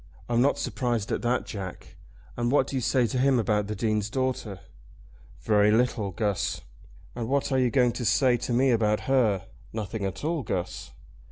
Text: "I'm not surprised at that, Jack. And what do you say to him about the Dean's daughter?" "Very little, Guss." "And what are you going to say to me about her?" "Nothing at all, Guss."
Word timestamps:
"I'm 0.27 0.41
not 0.41 0.57
surprised 0.57 1.11
at 1.11 1.21
that, 1.21 1.45
Jack. 1.45 1.95
And 2.35 2.51
what 2.51 2.65
do 2.65 2.75
you 2.75 2.81
say 2.81 3.05
to 3.05 3.19
him 3.19 3.37
about 3.37 3.67
the 3.67 3.75
Dean's 3.75 4.09
daughter?" 4.09 4.59
"Very 5.41 5.69
little, 5.69 6.09
Guss." 6.09 6.61
"And 7.13 7.29
what 7.29 7.51
are 7.51 7.59
you 7.59 7.69
going 7.69 7.91
to 7.91 8.05
say 8.05 8.35
to 8.37 8.51
me 8.51 8.71
about 8.71 9.01
her?" 9.01 9.45
"Nothing 9.71 10.03
at 10.03 10.23
all, 10.23 10.41
Guss." 10.41 10.89